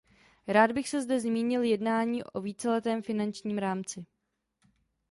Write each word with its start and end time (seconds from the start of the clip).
Rád 0.47 0.71
bych 0.71 0.89
se 0.89 1.01
zde 1.01 1.19
zmínil 1.19 1.63
jednání 1.63 2.23
o 2.23 2.41
víceletém 2.41 3.01
finančním 3.03 3.57
rámci. 3.57 4.05